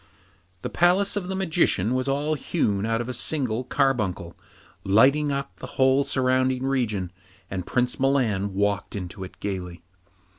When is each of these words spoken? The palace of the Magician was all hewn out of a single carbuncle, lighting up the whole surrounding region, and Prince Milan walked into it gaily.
The 0.63 0.69
palace 0.71 1.15
of 1.15 1.27
the 1.27 1.35
Magician 1.35 1.93
was 1.93 2.07
all 2.07 2.33
hewn 2.33 2.87
out 2.87 3.01
of 3.01 3.07
a 3.07 3.13
single 3.13 3.63
carbuncle, 3.63 4.35
lighting 4.83 5.31
up 5.31 5.57
the 5.57 5.67
whole 5.77 6.03
surrounding 6.03 6.63
region, 6.65 7.11
and 7.51 7.67
Prince 7.67 7.99
Milan 7.99 8.55
walked 8.55 8.95
into 8.95 9.23
it 9.23 9.39
gaily. 9.39 9.83